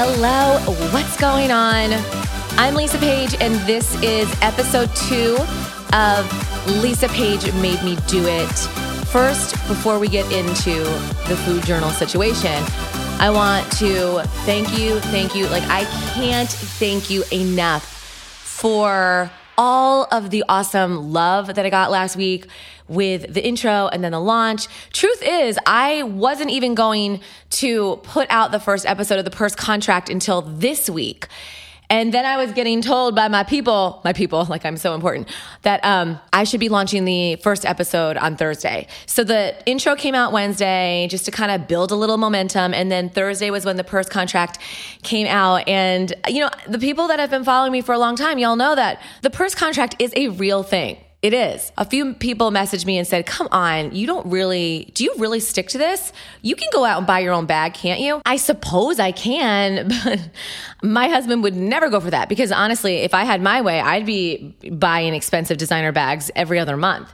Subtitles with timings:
[0.00, 0.60] Hello,
[0.92, 1.90] what's going on?
[2.56, 5.36] I'm Lisa Page, and this is episode two
[5.92, 8.46] of Lisa Page Made Me Do It.
[9.08, 10.84] First, before we get into
[11.26, 12.62] the food journal situation,
[13.18, 15.48] I want to thank you, thank you.
[15.48, 15.82] Like, I
[16.14, 22.46] can't thank you enough for all of the awesome love that I got last week
[22.86, 24.68] with the intro and then the launch.
[24.92, 29.54] Truth is, I wasn't even going to put out the first episode of the purse
[29.54, 31.26] contract until this week.
[31.90, 35.28] And then I was getting told by my people, my people, like I'm so important,
[35.62, 38.86] that um, I should be launching the first episode on Thursday.
[39.06, 42.74] So the intro came out Wednesday just to kind of build a little momentum.
[42.74, 44.58] And then Thursday was when the purse contract
[45.02, 45.66] came out.
[45.66, 48.56] And, you know, the people that have been following me for a long time, y'all
[48.56, 50.98] know that the purse contract is a real thing.
[51.20, 51.72] It is.
[51.76, 55.40] A few people messaged me and said, Come on, you don't really, do you really
[55.40, 56.12] stick to this?
[56.42, 58.22] You can go out and buy your own bag, can't you?
[58.24, 60.30] I suppose I can, but
[60.80, 64.06] my husband would never go for that because honestly, if I had my way, I'd
[64.06, 67.12] be buying expensive designer bags every other month.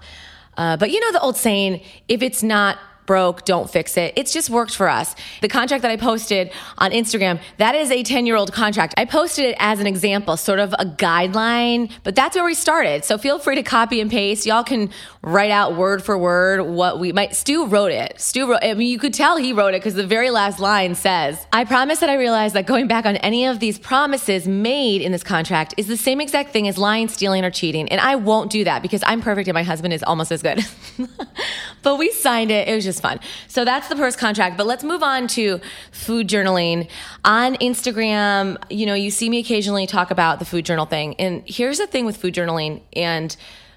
[0.58, 4.12] Uh, but you know the old saying, if it's not broke, don't fix it.
[4.16, 5.14] It's just worked for us.
[5.40, 8.94] The contract that I posted on Instagram, that is a 10 year old contract.
[8.96, 13.04] I posted it as an example, sort of a guideline, but that's where we started.
[13.04, 14.46] So feel free to copy and paste.
[14.46, 14.90] Y'all can
[15.22, 17.34] write out word for word what we might.
[17.34, 18.20] Stu wrote it.
[18.20, 20.94] Stu wrote, I mean, you could tell he wrote it because the very last line
[20.94, 25.02] says, I promise that I realize that going back on any of these promises made
[25.02, 27.88] in this contract is the same exact thing as lying, stealing, or cheating.
[27.88, 30.64] And I won't do that because I'm perfect and my husband is almost as good.
[31.82, 32.68] but we signed it.
[32.68, 33.20] It was just just fun.
[33.48, 34.56] So that's the purse contract.
[34.56, 35.60] But let's move on to
[35.92, 36.88] food journaling.
[37.24, 41.14] On Instagram, you know, you see me occasionally talk about the food journal thing.
[41.16, 43.36] And here's the thing with food journaling and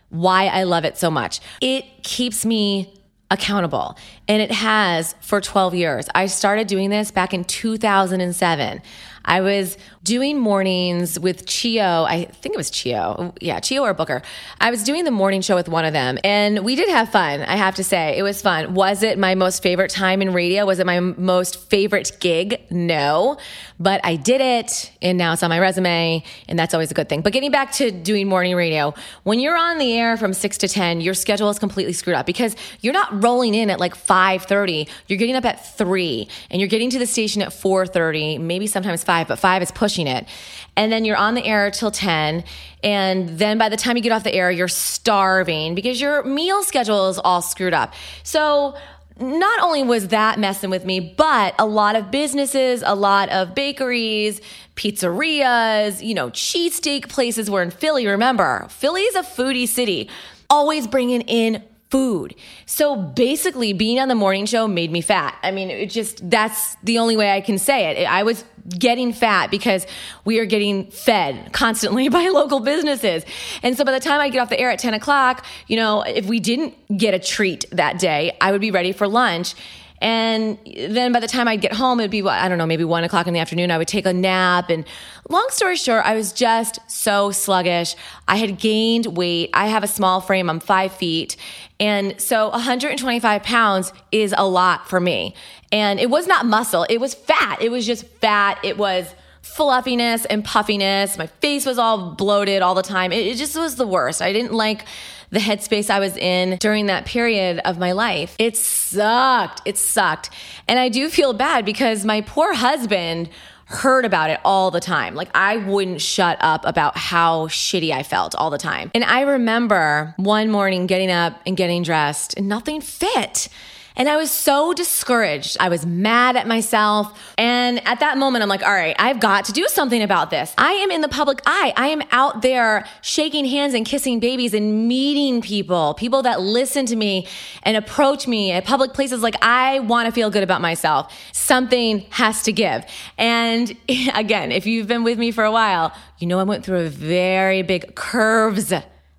[0.09, 2.94] why I love it so much it keeps me
[3.29, 3.97] accountable.
[4.29, 6.07] And it has for 12 years.
[6.16, 8.81] I started doing this back in 2007.
[9.27, 12.05] I was doing mornings with Chio.
[12.05, 13.33] I think it was Chio.
[13.41, 14.21] Yeah, Chio or Booker.
[14.61, 17.41] I was doing the morning show with one of them, and we did have fun.
[17.41, 18.73] I have to say, it was fun.
[18.73, 20.65] Was it my most favorite time in radio?
[20.65, 22.61] Was it my most favorite gig?
[22.71, 23.38] No,
[23.79, 27.09] but I did it, and now it's on my resume, and that's always a good
[27.09, 27.21] thing.
[27.21, 30.69] But getting back to doing morning radio, when you're on the air from six to
[30.69, 34.44] ten, your schedule is completely screwed up because you're not rolling in at like five
[34.44, 34.88] thirty.
[35.07, 38.67] You're getting up at three, and you're getting to the station at four thirty, maybe
[38.67, 40.28] sometimes five, but five is pushing it.
[40.75, 42.44] And then you're on the air till 10.
[42.83, 46.61] And then by the time you get off the air, you're starving because your meal
[46.63, 47.94] schedule is all screwed up.
[48.23, 48.75] So,
[49.19, 53.56] not only was that messing with me, but a lot of businesses, a lot of
[53.56, 54.41] bakeries,
[54.75, 58.06] pizzerias, you know, cheesesteak places were in Philly.
[58.06, 60.07] Remember, Philly is a foodie city,
[60.50, 62.35] always bringing in food.
[62.65, 65.37] So basically, being on the morning show made me fat.
[65.43, 68.05] I mean, it just, that's the only way I can say it.
[68.05, 69.87] I was getting fat because
[70.25, 73.23] we are getting fed constantly by local businesses.
[73.63, 76.01] And so by the time I get off the air at 10 o'clock, you know,
[76.01, 79.55] if we didn't get a treat that day, I would be ready for lunch.
[79.99, 83.03] And then by the time I'd get home, it'd be, I don't know, maybe one
[83.03, 83.71] o'clock in the afternoon.
[83.71, 84.69] I would take a nap.
[84.69, 84.85] And
[85.29, 87.95] long story short, I was just so sluggish.
[88.27, 89.49] I had gained weight.
[89.53, 90.49] I have a small frame.
[90.49, 91.35] I'm five feet.
[91.79, 95.35] And so 125 pounds is a lot for me.
[95.71, 97.61] And it was not muscle, it was fat.
[97.61, 98.59] It was just fat.
[98.63, 101.17] It was fluffiness and puffiness.
[101.17, 103.11] My face was all bloated all the time.
[103.11, 104.21] It, it, just was the worst.
[104.21, 104.85] I didn't like
[105.29, 108.35] the headspace I was in during that period of my life.
[108.39, 109.61] It sucked.
[109.65, 110.29] It sucked.
[110.67, 113.29] And I do feel bad because my poor husband
[113.65, 115.13] heard about it all the time.
[115.13, 118.91] Like I wouldn't shut up about how shitty I felt all the time.
[118.95, 123.49] And I remember one morning getting up and getting dressed and nothing fit.
[123.97, 125.57] And I was so discouraged.
[125.59, 127.19] I was mad at myself.
[127.35, 130.53] And at that moment, I'm like, all right, I've got to do something about this.
[130.55, 131.73] I am in the public eye.
[131.75, 136.85] I am out there shaking hands and kissing babies and meeting people, people that listen
[136.85, 137.27] to me
[137.63, 139.23] and approach me at public places.
[139.23, 141.11] Like, I want to feel good about myself.
[141.33, 142.85] Something has to give.
[143.17, 143.75] And
[144.13, 146.89] again, if you've been with me for a while, you know I went through a
[146.89, 148.71] very big curves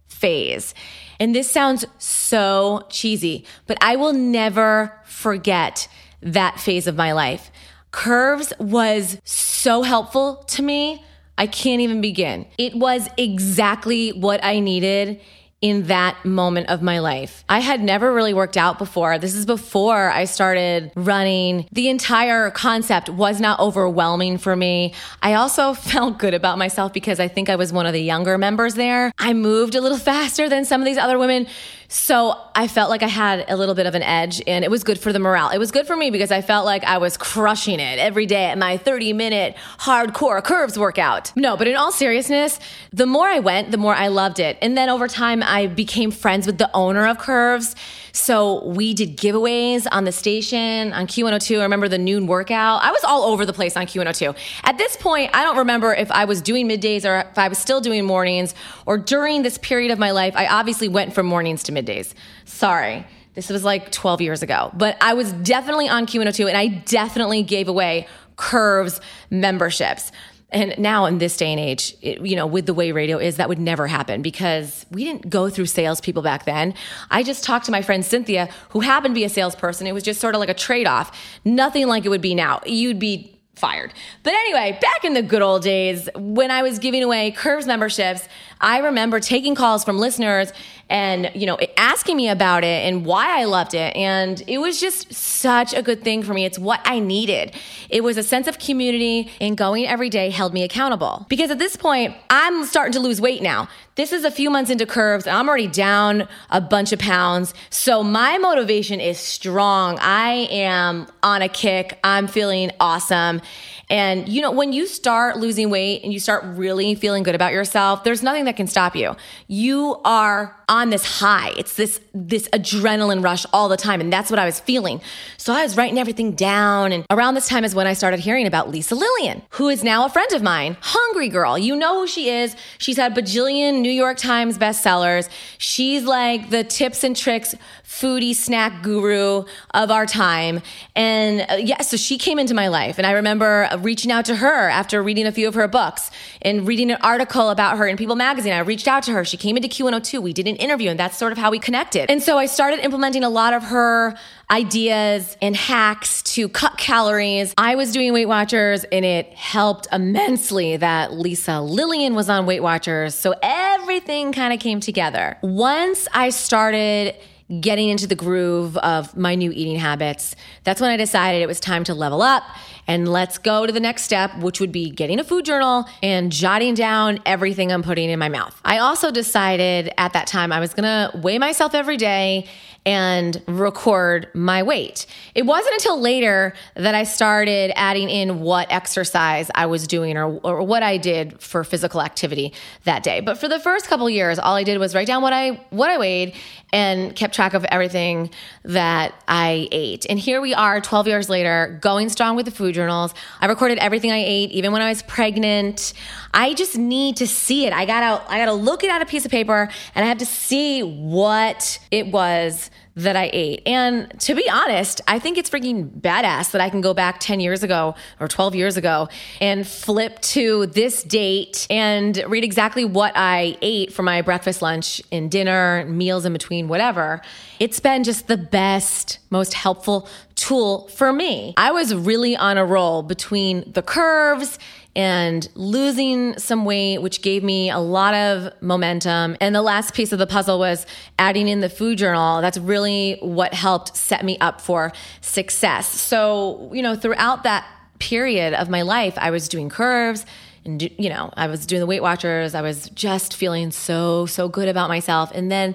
[0.07, 0.73] phase.
[1.21, 5.89] And this sounds so cheesy, but I will never forget
[6.23, 7.51] that phase of my life.
[7.91, 11.05] Curves was so helpful to me.
[11.37, 12.47] I can't even begin.
[12.59, 15.21] It was exactly what I needed
[15.61, 17.45] in that moment of my life.
[17.49, 19.19] I had never really worked out before.
[19.19, 21.69] This is before I started running.
[21.73, 24.95] The entire concept was not overwhelming for me.
[25.21, 28.39] I also felt good about myself because I think I was one of the younger
[28.39, 29.13] members there.
[29.19, 31.49] I moved a little faster than some of these other women
[31.91, 34.85] So I felt like I had a little bit of an edge and it was
[34.85, 35.49] good for the morale.
[35.49, 38.45] It was good for me because I felt like I was crushing it every day
[38.45, 41.33] at my 30 minute hardcore curves workout.
[41.35, 42.61] No, but in all seriousness,
[42.93, 44.59] the more I went, the more I loved it.
[44.61, 47.75] And then over time, I became friends with the owner of Curves.
[48.19, 51.61] So we did giveaways on the station on Q102.
[51.61, 52.83] I remember the noon workout.
[52.83, 54.37] I was all over the place on Q102.
[54.65, 57.59] At this point, I don't remember if I was doing middays or if I was
[57.59, 58.57] still doing mornings
[58.87, 60.35] or during this period of my life.
[60.37, 62.13] I obviously went from mornings to middays.
[62.45, 63.07] Sorry.
[63.35, 67.45] This was like 12 years ago, but I was definitely on Q102 and I definitely
[67.45, 69.01] gave away Curves
[69.31, 70.11] memberships.
[70.51, 73.37] And now in this day and age, it, you know, with the way radio is,
[73.37, 76.73] that would never happen because we didn't go through salespeople back then.
[77.11, 79.87] I just talked to my friend Cynthia, who happened to be a salesperson.
[79.87, 81.15] It was just sort of like a trade off.
[81.45, 82.61] Nothing like it would be now.
[82.65, 83.93] You'd be fired.
[84.23, 88.27] But anyway, back in the good old days when I was giving away Curves memberships,
[88.61, 90.53] I remember taking calls from listeners
[90.91, 93.95] and, you know, asking me about it and why I loved it.
[93.95, 96.45] And it was just such a good thing for me.
[96.45, 97.55] It's what I needed.
[97.91, 101.27] It was a sense of community and going every day held me accountable.
[101.29, 103.69] Because at this point, I'm starting to lose weight now.
[103.97, 107.53] This is a few months into curves and I'm already down a bunch of pounds.
[107.69, 109.99] So my motivation is strong.
[110.01, 111.99] I am on a kick.
[112.05, 113.43] I'm feeling awesome.
[113.91, 117.53] And you know, when you start losing weight and you start really feeling good about
[117.53, 119.15] yourself, there's nothing that can stop you.
[119.47, 121.53] You are on this high.
[121.57, 125.01] It's this this adrenaline rush all the time and that's what I was feeling.
[125.37, 128.47] So I was writing everything down and around this time is when I started hearing
[128.47, 130.77] about Lisa Lillien, who is now a friend of mine.
[130.81, 131.59] Hungry girl.
[131.59, 132.57] You know who she is.
[132.79, 135.29] She's had bajillion New York Times bestsellers.
[135.59, 137.55] She's like the tips and tricks
[137.89, 140.61] foodie snack guru of our time.
[140.95, 144.37] And uh, yeah, so she came into my life and I remember reaching out to
[144.37, 146.11] her after reading a few of her books
[146.43, 148.53] and reading an article about her in People magazine.
[148.53, 149.25] I reached out to her.
[149.25, 150.23] She came into Q102.
[150.23, 152.11] We did an interview and that's sort of how we connected.
[152.11, 154.15] And so I started implementing a lot of her
[154.51, 157.55] ideas and hacks to cut calories.
[157.57, 162.63] I was doing Weight Watchers and it helped immensely that Lisa Lillien was on Weight
[162.63, 163.15] Watchers.
[163.15, 165.39] So everything kind of came together.
[165.43, 167.15] Once I started
[167.61, 171.61] getting into the groove of my new eating habits, that's when I decided it was
[171.61, 172.43] time to level up
[172.87, 176.31] and let's go to the next step, which would be getting a food journal and
[176.31, 178.59] jotting down everything I'm putting in my mouth.
[178.65, 182.47] I also decided at that time I was gonna weigh myself every day
[182.87, 185.05] and record my weight.
[185.35, 190.39] It wasn't until later that I started adding in what exercise I was doing or,
[190.39, 192.55] or what I did for physical activity
[192.85, 193.21] that day.
[193.21, 195.91] But for the first couple years, all I did was write down what I what
[195.91, 196.35] I weighed
[196.73, 198.31] and kept track of everything
[198.65, 200.07] that I ate.
[200.11, 203.15] And here we are 12 years later, going strong with the food journals.
[203.41, 205.93] I recorded everything I ate, even when I was pregnant.
[206.35, 207.73] I just need to see it.
[207.73, 210.27] I gotta, I gotta look it at a piece of paper and I have to
[210.27, 213.63] see what it was that I ate.
[213.67, 217.41] And to be honest, I think it's freaking badass that I can go back 10
[217.41, 219.09] years ago or 12 years ago
[219.41, 225.01] and flip to this date and read exactly what I ate for my breakfast, lunch,
[225.13, 227.23] and dinner, meals in between, whatever.
[227.59, 230.09] It's been just the best, most helpful
[230.39, 231.53] tool for me.
[231.57, 234.59] I was really on a roll between the curves
[234.95, 239.37] and losing some weight, which gave me a lot of momentum.
[239.41, 240.87] And the last piece of the puzzle was
[241.19, 242.41] adding in the food journal.
[242.41, 245.89] That's really what helped set me up for success.
[245.89, 247.67] So, you know, throughout that
[247.99, 250.25] period of my life, I was doing curves
[250.65, 252.55] and, you know, I was doing the Weight Watchers.
[252.55, 255.31] I was just feeling so, so good about myself.
[255.35, 255.75] And then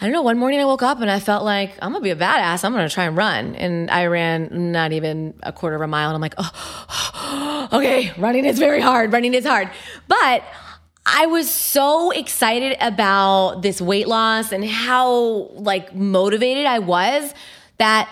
[0.00, 2.10] I don't know, one morning I woke up and I felt like I'm gonna be
[2.10, 2.64] a badass.
[2.64, 3.54] I'm gonna try and run.
[3.54, 6.08] And I ran not even a quarter of a mile.
[6.08, 9.12] And I'm like, oh, okay, running is very hard.
[9.12, 9.70] Running is hard.
[10.08, 10.42] But
[11.04, 17.34] I was so excited about this weight loss and how like motivated I was
[17.78, 18.08] that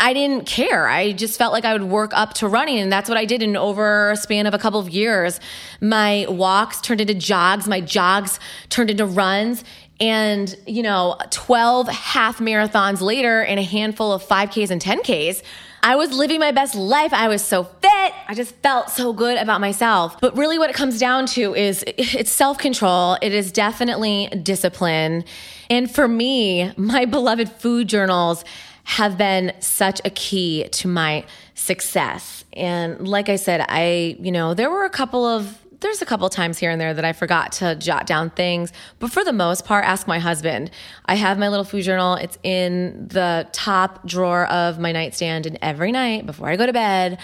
[0.00, 0.88] I didn't care.
[0.88, 2.78] I just felt like I would work up to running.
[2.80, 5.38] And that's what I did in over a span of a couple of years.
[5.80, 7.68] My walks turned into jogs.
[7.68, 9.62] My jogs turned into runs.
[10.02, 15.44] And, you know, 12 half marathons later and a handful of 5Ks and 10Ks,
[15.84, 17.12] I was living my best life.
[17.12, 18.12] I was so fit.
[18.26, 20.20] I just felt so good about myself.
[20.20, 23.16] But really, what it comes down to is it's self control.
[23.22, 25.24] It is definitely discipline.
[25.70, 28.44] And for me, my beloved food journals
[28.84, 32.44] have been such a key to my success.
[32.54, 36.28] And like I said, I, you know, there were a couple of there's a couple
[36.30, 39.64] times here and there that I forgot to jot down things, but for the most
[39.64, 40.70] part, ask my husband.
[41.04, 42.14] I have my little food journal.
[42.14, 46.72] It's in the top drawer of my nightstand, and every night before I go to
[46.72, 47.18] bed,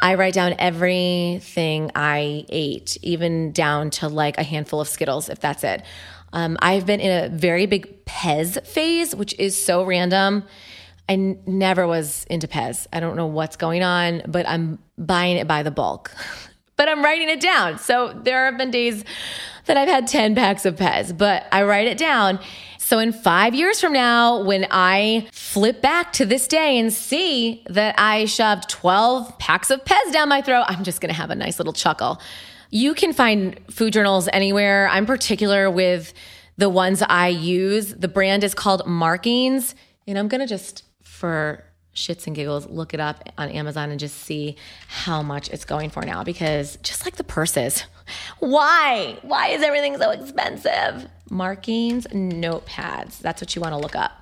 [0.00, 5.40] I write down everything I ate, even down to like a handful of Skittles, if
[5.40, 5.82] that's it.
[6.32, 10.44] Um, I've been in a very big Pez phase, which is so random.
[11.08, 12.86] I n- never was into Pez.
[12.92, 16.12] I don't know what's going on, but I'm buying it by the bulk.
[16.76, 17.78] but I'm writing it down.
[17.78, 19.04] So there have been days
[19.64, 22.38] that I've had 10 packs of Pez, but I write it down.
[22.78, 27.64] So in five years from now, when I flip back to this day and see
[27.68, 31.34] that I shoved 12 packs of Pez down my throat, I'm just to have a
[31.34, 32.20] nice little chuckle.
[32.70, 34.88] You can find food journals anywhere.
[34.88, 36.12] I'm particular with
[36.58, 37.92] the ones I use.
[37.92, 39.74] The brand is called Markings,
[40.06, 41.64] and I'm to just, for
[41.96, 45.90] shits and giggles, look it up on Amazon and just see how much it's going
[45.90, 47.84] for now because just like the purses,
[48.38, 49.18] why?
[49.22, 51.08] Why is everything so expensive?
[51.30, 53.18] Markings, notepads.
[53.18, 54.12] That's what you want to look up.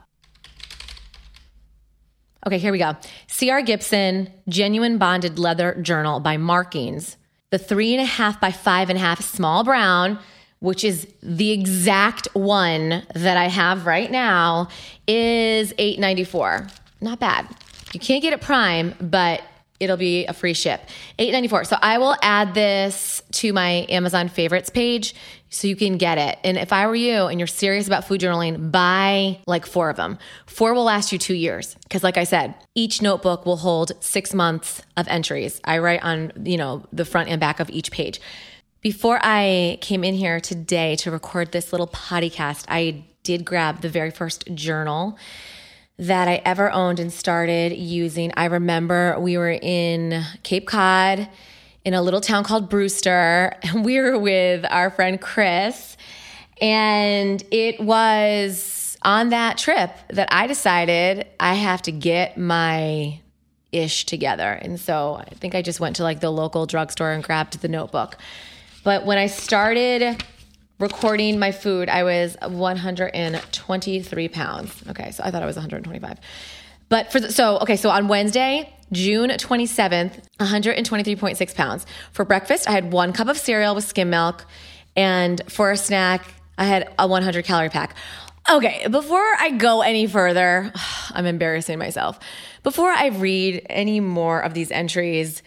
[2.46, 2.94] Okay, here we go.
[3.26, 3.62] C.R.
[3.62, 7.16] Gibson, Genuine Bonded Leather Journal by Markings.
[7.50, 10.18] The three and a half by five and a half small brown,
[10.58, 14.68] which is the exact one that I have right now,
[15.06, 16.66] is eight ninety four.
[17.00, 17.46] Not bad.
[17.94, 19.42] You can't get it prime, but
[19.80, 20.80] it'll be a free ship.
[21.18, 21.66] 8.94.
[21.66, 25.14] So I will add this to my Amazon favorites page
[25.50, 26.38] so you can get it.
[26.44, 29.96] And if I were you and you're serious about food journaling, buy like four of
[29.96, 30.18] them.
[30.46, 34.34] Four will last you 2 years because like I said, each notebook will hold 6
[34.34, 35.60] months of entries.
[35.64, 38.20] I write on, you know, the front and back of each page.
[38.80, 43.88] Before I came in here today to record this little podcast, I did grab the
[43.88, 45.18] very first journal
[45.98, 48.32] that I ever owned and started using.
[48.36, 51.28] I remember we were in Cape Cod
[51.84, 55.96] in a little town called Brewster, and we were with our friend Chris.
[56.60, 63.20] And it was on that trip that I decided I have to get my
[63.70, 64.52] ish together.
[64.52, 67.68] And so I think I just went to like the local drugstore and grabbed the
[67.68, 68.16] notebook.
[68.84, 70.22] But when I started
[70.78, 74.82] recording my food, I was 123 pounds.
[74.88, 76.18] Okay, so I thought I was 125.
[76.88, 81.86] But for the, so okay, so on Wednesday, June 27th, 123.6 pounds.
[82.12, 84.44] For breakfast, I had one cup of cereal with skim milk,
[84.96, 86.24] and for a snack,
[86.58, 87.96] I had a 100 calorie pack.
[88.50, 90.70] Okay, before I go any further,
[91.10, 92.20] I'm embarrassing myself.
[92.62, 95.42] Before I read any more of these entries,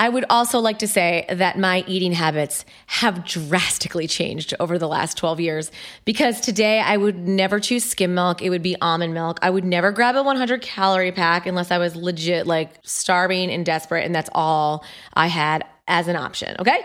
[0.00, 4.88] I would also like to say that my eating habits have drastically changed over the
[4.88, 5.70] last 12 years
[6.06, 8.40] because today I would never choose skim milk.
[8.40, 9.38] It would be almond milk.
[9.42, 13.66] I would never grab a 100 calorie pack unless I was legit like starving and
[13.66, 16.56] desperate, and that's all I had as an option.
[16.58, 16.82] Okay.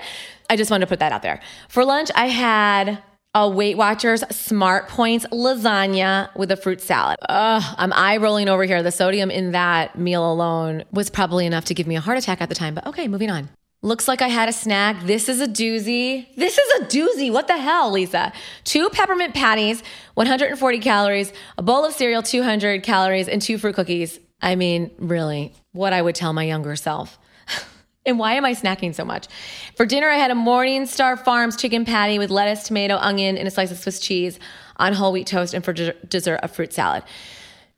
[0.50, 1.40] I just wanted to put that out there.
[1.70, 3.02] For lunch, I had
[3.36, 7.18] a Weight Watchers Smart Points lasagna with a fruit salad.
[7.28, 8.82] Ugh, I'm eye rolling over here.
[8.82, 12.40] The sodium in that meal alone was probably enough to give me a heart attack
[12.40, 13.50] at the time, but okay, moving on.
[13.82, 15.04] Looks like I had a snack.
[15.04, 16.34] This is a doozy.
[16.38, 17.32] This is a doozy.
[17.32, 18.32] What the hell, Lisa?
[18.64, 24.18] Two peppermint patties, 140 calories, a bowl of cereal, 200 calories, and two fruit cookies.
[24.42, 27.20] I mean, really, what I would tell my younger self.
[28.06, 29.28] And why am I snacking so much?
[29.76, 33.52] For dinner, I had a Morningstar Farms chicken patty with lettuce, tomato, onion, and a
[33.52, 34.40] slice of Swiss cheese
[34.78, 37.04] on whole wheat toast, and for dessert, a fruit salad.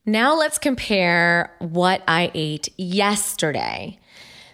[0.05, 3.99] Now let's compare what I ate yesterday.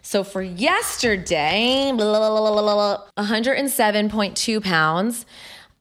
[0.01, 5.25] So for yesterday, 107.2 pounds.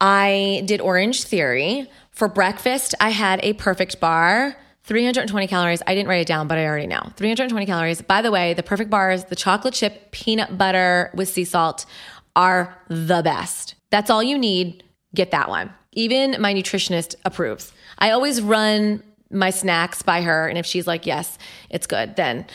[0.01, 1.91] I did Orange Theory.
[2.11, 5.83] For breakfast, I had a perfect bar 320 calories.
[5.87, 7.13] I didn't write it down, but I already know.
[7.17, 8.03] 320 calories.
[8.03, 11.87] By the way, the perfect bars, the chocolate chip peanut butter with sea salt
[12.35, 13.77] are the best.
[13.91, 14.83] That's all you need.
[15.15, 15.73] Get that one.
[15.93, 17.73] Even my nutritionist approves.
[17.99, 20.49] I always run my snacks by her.
[20.49, 21.39] And if she's like, yes,
[21.71, 22.47] it's good, then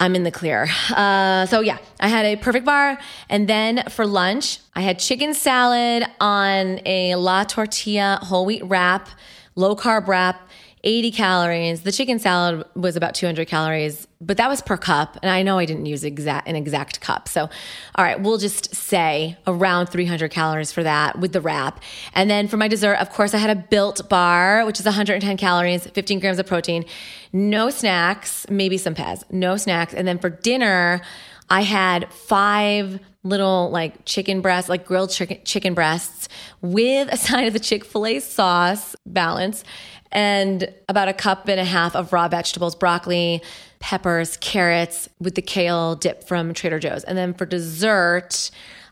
[0.00, 0.68] I'm in the clear.
[0.90, 2.98] Uh, so yeah, I had a perfect bar.
[3.28, 9.08] And then for lunch, I had chicken salad on a La Tortilla whole wheat wrap,
[9.54, 10.48] low carb wrap
[10.86, 11.82] 80 calories.
[11.82, 15.18] The chicken salad was about 200 calories, but that was per cup.
[15.20, 17.28] And I know I didn't use exact, an exact cup.
[17.28, 17.50] So,
[17.96, 21.82] all right, we'll just say around 300 calories for that with the wrap.
[22.14, 25.36] And then for my dessert, of course, I had a built bar, which is 110
[25.36, 26.84] calories, 15 grams of protein,
[27.32, 29.92] no snacks, maybe some Pez, no snacks.
[29.92, 31.02] And then for dinner,
[31.50, 36.28] I had five little like chicken breasts, like grilled chicken, chicken breasts
[36.62, 39.64] with a side of the Chick fil A sauce balance
[40.12, 43.42] and about a cup and a half of raw vegetables, broccoli,
[43.78, 47.04] peppers, carrots with the kale dip from Trader Joe's.
[47.04, 48.50] And then for dessert,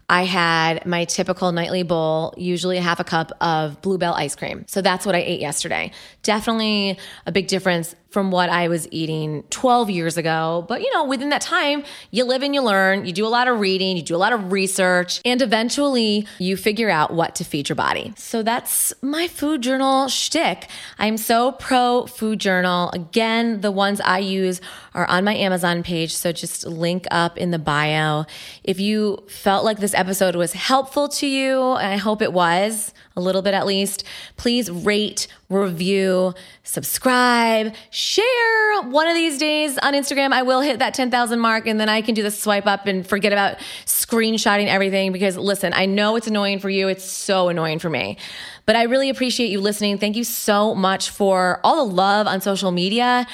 [0.08, 4.64] I had my typical nightly bowl, usually a half a cup of Bluebell ice cream.
[4.68, 5.92] So that's what I ate yesterday.
[6.22, 10.64] Definitely a big difference from what I was eating 12 years ago.
[10.68, 13.48] But, you know, within that time, you live and you learn, you do a lot
[13.48, 17.44] of reading, you do a lot of research, and eventually you figure out what to
[17.44, 18.14] feed your body.
[18.16, 20.68] So that's my food journal shtick.
[20.96, 22.90] I'm so pro food journal.
[22.92, 24.60] Again, the ones I use
[24.94, 26.14] are on my Amazon page.
[26.14, 28.26] So just link up in the bio.
[28.62, 32.94] If you felt like this episode was helpful to you, and I hope it was
[33.16, 34.04] a little bit at least,
[34.36, 38.82] please rate, review, subscribe, share.
[38.82, 42.02] One of these days on Instagram, I will hit that 10,000 mark and then I
[42.02, 46.26] can do the swipe up and forget about screenshotting everything because listen, I know it's
[46.26, 46.88] annoying for you.
[46.88, 48.18] It's so annoying for me.
[48.66, 49.98] But I really appreciate you listening.
[49.98, 53.26] Thank you so much for all the love on social media.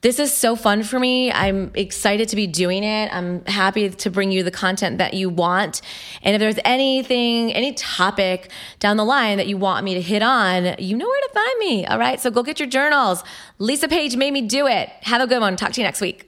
[0.00, 1.32] This is so fun for me.
[1.32, 3.12] I'm excited to be doing it.
[3.12, 5.82] I'm happy to bring you the content that you want.
[6.22, 10.22] And if there's anything, any topic down the line that you want me to hit
[10.22, 11.86] on, you know where to find me.
[11.86, 12.20] All right.
[12.20, 13.24] So go get your journals.
[13.58, 14.88] Lisa Page made me do it.
[15.02, 15.56] Have a good one.
[15.56, 16.26] Talk to you next week.